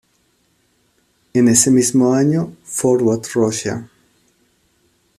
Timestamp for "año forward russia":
2.15-3.87